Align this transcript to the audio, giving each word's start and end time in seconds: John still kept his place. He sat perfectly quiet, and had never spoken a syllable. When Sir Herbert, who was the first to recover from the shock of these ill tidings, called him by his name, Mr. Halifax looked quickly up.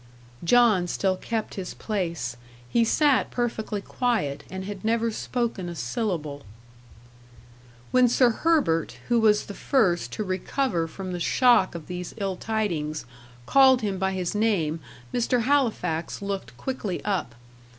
John 0.43 0.87
still 0.87 1.15
kept 1.15 1.53
his 1.53 1.75
place. 1.75 2.35
He 2.67 2.83
sat 2.83 3.29
perfectly 3.29 3.81
quiet, 3.81 4.43
and 4.49 4.65
had 4.65 4.83
never 4.83 5.11
spoken 5.11 5.69
a 5.69 5.75
syllable. 5.75 6.41
When 7.91 8.09
Sir 8.09 8.31
Herbert, 8.31 8.97
who 9.09 9.19
was 9.19 9.45
the 9.45 9.53
first 9.53 10.11
to 10.13 10.23
recover 10.23 10.87
from 10.87 11.11
the 11.13 11.19
shock 11.19 11.75
of 11.75 11.85
these 11.85 12.15
ill 12.17 12.35
tidings, 12.35 13.05
called 13.45 13.81
him 13.83 13.99
by 13.99 14.13
his 14.13 14.33
name, 14.33 14.79
Mr. 15.13 15.43
Halifax 15.43 16.19
looked 16.19 16.57
quickly 16.57 17.05
up. 17.05 17.35